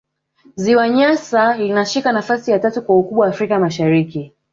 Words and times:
ziwa 0.55 0.89
nyasa 0.89 1.57
linashika 1.57 2.11
nafasi 2.11 2.51
ya 2.51 2.59
tatu 2.59 2.81
kwa 2.81 2.95
ukubwa 2.99 3.27
afrika 3.27 3.59
mashariki 3.59 4.33